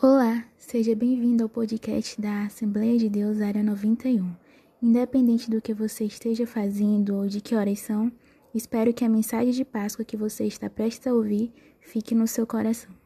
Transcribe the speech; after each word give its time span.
Olá, 0.00 0.44
seja 0.56 0.94
bem-vindo 0.94 1.42
ao 1.42 1.48
podcast 1.48 2.20
da 2.20 2.44
Assembleia 2.44 2.96
de 2.96 3.08
Deus 3.08 3.40
Área 3.40 3.64
91. 3.64 4.32
Independente 4.80 5.50
do 5.50 5.60
que 5.60 5.74
você 5.74 6.04
esteja 6.04 6.46
fazendo 6.46 7.16
ou 7.16 7.26
de 7.26 7.40
que 7.40 7.56
horas 7.56 7.80
são, 7.80 8.12
espero 8.54 8.94
que 8.94 9.04
a 9.04 9.08
mensagem 9.08 9.50
de 9.50 9.64
Páscoa 9.64 10.04
que 10.04 10.16
você 10.16 10.44
está 10.44 10.70
prestes 10.70 11.04
a 11.08 11.12
ouvir 11.12 11.52
fique 11.80 12.14
no 12.14 12.28
seu 12.28 12.46
coração. 12.46 12.97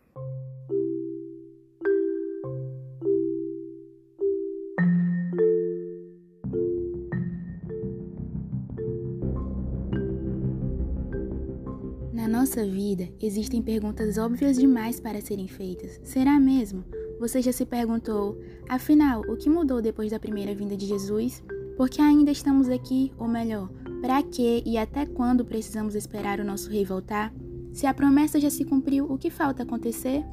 Nossa 12.43 12.67
vida, 12.67 13.09
existem 13.23 13.63
perguntas 13.63 14.19
óbvias 14.19 14.57
demais 14.57 14.99
para 14.99 15.21
serem 15.21 15.47
feitas. 15.47 16.01
Será 16.03 16.41
mesmo? 16.41 16.85
Você 17.21 17.41
já 17.41 17.53
se 17.53 17.65
perguntou, 17.65 18.37
afinal, 18.69 19.21
o 19.29 19.37
que 19.37 19.49
mudou 19.49 19.81
depois 19.81 20.11
da 20.11 20.19
primeira 20.19 20.53
vinda 20.53 20.77
de 20.77 20.85
Jesus? 20.85 21.41
Por 21.77 21.89
que 21.89 22.03
ainda 22.03 22.33
estamos 22.33 22.69
aqui? 22.69 23.13
Ou 23.17 23.29
melhor, 23.29 23.71
para 24.01 24.21
que 24.25 24.61
e 24.67 24.77
até 24.77 25.07
quando 25.07 25.45
precisamos 25.45 25.95
esperar 25.95 26.41
o 26.41 26.45
nosso 26.45 26.69
rei 26.69 26.85
voltar? 26.85 27.33
Se 27.73 27.87
a 27.87 27.95
promessa 27.95 28.41
já 28.41 28.51
se 28.51 28.65
cumpriu, 28.65 29.05
o 29.05 29.17
que 29.17 29.31
falta 29.31 29.63
acontecer? 29.63 30.25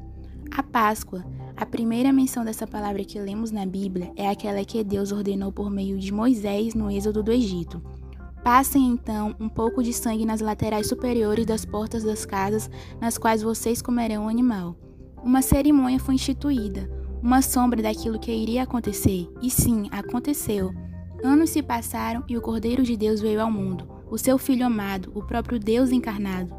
A 0.50 0.64
Páscoa. 0.64 1.24
A 1.56 1.64
primeira 1.64 2.12
menção 2.12 2.44
dessa 2.44 2.66
palavra 2.66 3.06
que 3.06 3.20
lemos 3.20 3.52
na 3.52 3.68
Bíblia 3.68 4.12
é 4.16 4.28
aquela 4.28 4.66
que 4.66 4.84
Deus 4.84 5.12
ordenou 5.12 5.52
por 5.52 5.70
meio 5.70 6.00
de 6.00 6.12
Moisés 6.12 6.74
no 6.74 6.90
êxodo 6.90 7.22
do 7.22 7.32
Egito. 7.32 7.80
Passem 8.44 8.88
então 8.88 9.36
um 9.40 9.50
pouco 9.50 9.84
de 9.84 9.92
sangue 9.92 10.26
nas 10.26 10.42
laterais 10.42 10.88
superiores 10.88 11.46
das 11.46 11.66
portas 11.66 12.04
das 12.04 12.26
casas 12.26 12.70
nas 13.00 13.18
quais 13.18 13.42
vocês 13.42 13.82
comerão 13.82 14.26
o 14.26 14.30
animal. 14.30 14.76
Uma 15.24 15.42
cerimônia 15.42 16.00
foi 16.00 16.16
instituída, 16.16 16.90
uma 17.22 17.42
sombra 17.42 17.82
daquilo 17.82 18.20
que 18.20 18.32
iria 18.32 18.64
acontecer, 18.64 19.30
e 19.42 19.50
sim, 19.50 19.90
aconteceu. 19.92 20.74
Anos 21.24 21.50
se 21.50 21.62
passaram 21.62 22.24
e 22.30 22.38
o 22.38 22.42
Cordeiro 22.42 22.84
de 22.84 22.96
Deus 22.96 23.20
veio 23.20 23.42
ao 23.42 23.52
mundo, 23.52 23.86
o 24.10 24.18
seu 24.18 24.38
Filho 24.38 24.66
amado, 24.66 25.12
o 25.14 25.22
próprio 25.22 25.60
Deus 25.60 25.92
encarnado. 25.92 26.56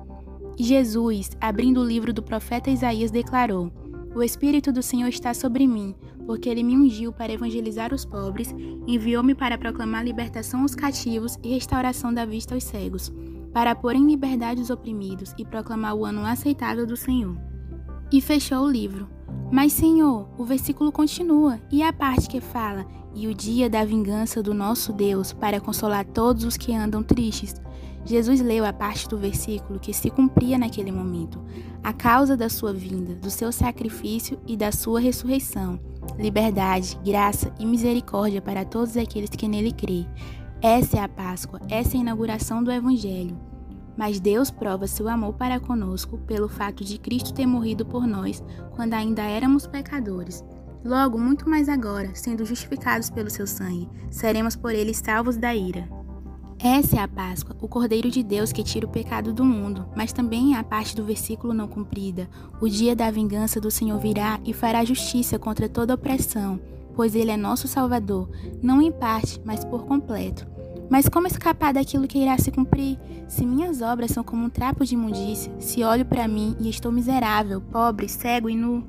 E 0.59 0.63
Jesus, 0.63 1.31
abrindo 1.41 1.81
o 1.81 1.85
livro 1.85 2.13
do 2.13 2.23
profeta 2.23 2.71
Isaías, 2.71 3.11
declarou: 3.11 3.73
O 4.15 4.23
Espírito 4.23 4.73
do 4.73 4.83
Senhor 4.83 5.09
está 5.09 5.33
sobre 5.33 5.67
mim, 5.69 5.95
porque 6.27 6.49
ele 6.49 6.65
me 6.65 6.77
ungiu 6.77 7.13
para 7.13 7.33
evangelizar 7.33 7.95
os 7.95 8.05
pobres, 8.05 8.53
enviou-me 8.87 9.37
para 9.37 9.57
proclamar 9.57 10.05
libertação 10.05 10.63
aos 10.63 10.75
cativos 10.75 11.39
e 11.45 11.55
restauração 11.55 12.13
da 12.13 12.25
vista 12.25 12.55
aos 12.55 12.65
cegos, 12.65 13.13
para 13.53 13.75
pôr 13.75 13.95
em 13.95 14.07
liberdade 14.07 14.61
os 14.61 14.69
oprimidos 14.69 15.33
e 15.39 15.45
proclamar 15.45 15.95
o 15.95 16.05
ano 16.05 16.27
aceitável 16.27 16.85
do 16.87 16.97
Senhor. 16.97 17.37
E 18.11 18.21
fechou 18.21 18.65
o 18.65 18.71
livro. 18.71 19.09
Mas, 19.53 19.73
Senhor, 19.73 20.29
o 20.37 20.45
versículo 20.45 20.91
continua, 20.91 21.61
e 21.71 21.81
a 21.81 21.93
parte 21.93 22.29
que 22.29 22.41
fala: 22.41 22.87
E 23.15 23.29
o 23.29 23.35
dia 23.35 23.71
da 23.71 23.85
vingança 23.85 24.43
do 24.43 24.53
nosso 24.53 24.93
Deus, 24.93 25.33
para 25.33 25.61
consolar 25.61 26.05
todos 26.05 26.45
os 26.45 26.57
que 26.57 26.75
andam 26.75 27.03
tristes. 27.03 27.55
Jesus 28.05 28.41
leu 28.41 28.65
a 28.65 28.73
parte 28.73 29.09
do 29.09 29.19
versículo 29.19 29.79
que 29.79 29.93
se 29.93 30.11
cumpria 30.11 30.59
naquele 30.59 30.91
momento, 30.91 31.45
a 31.83 31.93
causa 31.93 32.37
da 32.37 32.49
sua 32.49 32.73
vinda, 32.73 33.15
do 33.15 33.31
seu 33.31 33.53
sacrifício 33.53 34.39
e 34.47 34.57
da 34.57 34.73
sua 34.73 35.01
ressurreição 35.01 35.79
liberdade, 36.19 36.99
graça 37.05 37.53
e 37.59 37.67
misericórdia 37.67 38.41
para 38.41 38.65
todos 38.65 38.97
aqueles 38.97 39.31
que 39.31 39.49
nele 39.49 39.73
crê. 39.73 40.07
Essa 40.61 40.99
é 40.99 41.01
a 41.01 41.09
Páscoa, 41.09 41.61
essa 41.69 41.97
é 41.97 41.99
a 41.99 42.03
inauguração 42.03 42.63
do 42.63 42.71
Evangelho. 42.71 43.39
Mas 43.97 44.21
Deus 44.21 44.51
prova 44.51 44.87
seu 44.87 45.09
amor 45.09 45.35
para 45.35 45.61
conosco 45.61 46.19
pelo 46.19 46.49
fato 46.49 46.85
de 46.85 46.99
Cristo 46.99 47.35
ter 47.35 47.47
morrido 47.47 47.85
por 47.85 48.07
nós 48.07 48.43
quando 48.75 48.95
ainda 48.95 49.23
éramos 49.23 49.67
pecadores. 49.67 50.45
Logo, 50.83 51.19
muito 51.19 51.49
mais 51.49 51.69
agora, 51.69 52.11
sendo 52.15 52.45
justificados 52.45 53.11
pelo 53.11 53.29
seu 53.29 53.47
sangue, 53.47 53.89
seremos 54.11 54.57
por 54.57 54.73
ele 54.73 54.95
salvos 54.95 55.37
da 55.37 55.55
ira. 55.55 55.87
Essa 56.63 56.97
é 56.97 56.99
a 56.99 57.09
Páscoa, 57.09 57.57
o 57.59 57.67
Cordeiro 57.67 58.11
de 58.11 58.23
Deus 58.23 58.53
que 58.53 58.63
tira 58.63 58.85
o 58.85 58.91
pecado 58.91 59.33
do 59.33 59.43
mundo, 59.43 59.87
mas 59.97 60.13
também 60.13 60.55
é 60.55 60.59
a 60.59 60.63
parte 60.63 60.95
do 60.95 61.03
versículo 61.03 61.55
não 61.55 61.67
cumprida. 61.67 62.29
O 62.61 62.69
dia 62.69 62.95
da 62.95 63.11
vingança 63.11 63.59
do 63.59 63.71
Senhor 63.71 63.99
virá 63.99 64.39
e 64.45 64.53
fará 64.53 64.85
justiça 64.85 65.39
contra 65.39 65.71
toda 65.71 65.95
opressão, 65.95 66.61
pois 66.95 67.15
Ele 67.15 67.31
é 67.31 67.37
nosso 67.37 67.67
Salvador, 67.67 68.29
não 68.63 68.83
em 68.83 68.93
parte, 68.93 69.41
mas 69.43 69.65
por 69.65 69.87
completo. 69.87 70.47
Mas 70.91 71.09
como 71.09 71.27
escapar 71.27 71.73
daquilo 71.73 72.07
que 72.07 72.19
irá 72.19 72.37
se 72.37 72.51
cumprir? 72.51 72.99
Se 73.27 73.47
minhas 73.47 73.81
obras 73.81 74.11
são 74.11 74.23
como 74.23 74.45
um 74.45 74.51
trapo 74.51 74.85
de 74.85 74.93
imundícia, 74.93 75.51
se 75.59 75.83
olho 75.83 76.05
para 76.05 76.29
mim 76.29 76.55
e 76.61 76.69
estou 76.69 76.93
miserável, 76.93 77.63
pobre, 77.63 78.07
cego 78.07 78.51
e 78.51 78.55
nu, 78.55 78.85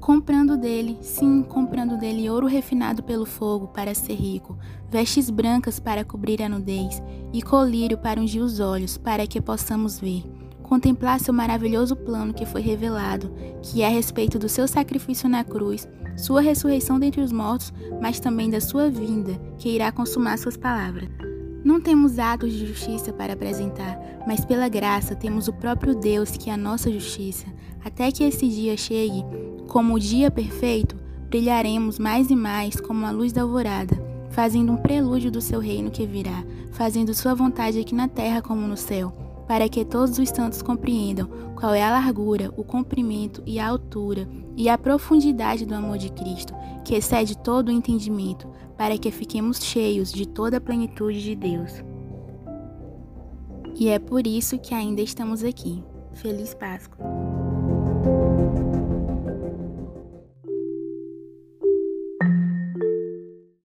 comprando 0.00 0.56
dele, 0.56 0.98
sim, 1.02 1.42
comprando 1.42 1.96
dele 1.96 2.28
ouro 2.30 2.46
refinado 2.46 3.02
pelo 3.02 3.26
fogo 3.26 3.68
para 3.68 3.94
ser 3.94 4.14
rico, 4.14 4.58
vestes 4.90 5.28
brancas 5.28 5.78
para 5.78 6.04
cobrir 6.04 6.42
a 6.42 6.48
nudez 6.48 7.02
e 7.32 7.42
colírio 7.42 7.98
para 7.98 8.20
ungir 8.20 8.42
os 8.42 8.58
olhos, 8.58 8.96
para 8.96 9.26
que 9.26 9.40
possamos 9.40 10.00
ver, 10.00 10.24
contemplar 10.62 11.20
seu 11.20 11.34
maravilhoso 11.34 11.94
plano 11.94 12.32
que 12.32 12.46
foi 12.46 12.62
revelado, 12.62 13.30
que 13.62 13.82
é 13.82 13.86
a 13.86 13.90
respeito 13.90 14.38
do 14.38 14.48
seu 14.48 14.66
sacrifício 14.66 15.28
na 15.28 15.44
cruz, 15.44 15.86
sua 16.16 16.40
ressurreição 16.40 16.98
dentre 16.98 17.20
os 17.20 17.30
mortos, 17.30 17.72
mas 18.00 18.18
também 18.18 18.48
da 18.48 18.60
sua 18.60 18.90
vinda, 18.90 19.34
que 19.58 19.68
irá 19.68 19.92
consumar 19.92 20.38
suas 20.38 20.56
palavras. 20.56 21.08
Não 21.62 21.78
temos 21.78 22.18
atos 22.18 22.52
de 22.54 22.66
justiça 22.66 23.12
para 23.12 23.34
apresentar, 23.34 23.98
mas 24.26 24.46
pela 24.46 24.68
graça 24.68 25.14
temos 25.14 25.46
o 25.46 25.52
próprio 25.52 25.94
Deus 25.94 26.30
que 26.30 26.48
é 26.48 26.54
a 26.54 26.56
nossa 26.56 26.90
justiça. 26.90 27.46
Até 27.84 28.10
que 28.10 28.24
esse 28.24 28.48
dia 28.48 28.76
chegue, 28.76 29.24
como 29.70 29.94
o 29.94 30.00
dia 30.00 30.32
perfeito, 30.32 30.96
brilharemos 31.28 31.96
mais 31.96 32.28
e 32.28 32.34
mais 32.34 32.80
como 32.80 33.06
a 33.06 33.12
luz 33.12 33.32
da 33.32 33.42
alvorada, 33.42 33.96
fazendo 34.30 34.72
um 34.72 34.76
prelúdio 34.76 35.30
do 35.30 35.40
seu 35.40 35.60
reino 35.60 35.92
que 35.92 36.04
virá, 36.04 36.44
fazendo 36.72 37.14
sua 37.14 37.34
vontade 37.34 37.78
aqui 37.78 37.94
na 37.94 38.08
terra 38.08 38.42
como 38.42 38.66
no 38.66 38.76
céu, 38.76 39.12
para 39.46 39.68
que 39.68 39.84
todos 39.84 40.18
os 40.18 40.28
santos 40.28 40.60
compreendam 40.60 41.30
qual 41.54 41.72
é 41.72 41.82
a 41.82 41.90
largura, 41.90 42.52
o 42.56 42.64
comprimento 42.64 43.44
e 43.46 43.60
a 43.60 43.68
altura 43.68 44.28
e 44.56 44.68
a 44.68 44.76
profundidade 44.76 45.64
do 45.64 45.74
amor 45.74 45.98
de 45.98 46.10
Cristo, 46.10 46.52
que 46.84 46.96
excede 46.96 47.38
todo 47.38 47.68
o 47.68 47.72
entendimento, 47.72 48.48
para 48.76 48.98
que 48.98 49.12
fiquemos 49.12 49.62
cheios 49.62 50.10
de 50.10 50.26
toda 50.26 50.56
a 50.56 50.60
plenitude 50.60 51.22
de 51.22 51.36
Deus. 51.36 51.84
E 53.76 53.88
é 53.88 54.00
por 54.00 54.26
isso 54.26 54.58
que 54.58 54.74
ainda 54.74 55.00
estamos 55.00 55.44
aqui. 55.44 55.80
Feliz 56.12 56.54
Páscoa! 56.54 57.39